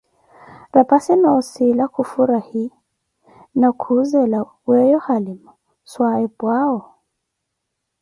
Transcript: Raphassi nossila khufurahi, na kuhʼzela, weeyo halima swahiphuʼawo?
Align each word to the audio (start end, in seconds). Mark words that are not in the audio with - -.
Raphassi 0.75 1.13
nossila 1.21 1.85
khufurahi, 1.93 2.65
na 3.59 3.67
kuhʼzela, 3.81 4.39
weeyo 4.67 4.97
halima 5.07 5.51
swahiphuʼawo? 5.91 6.79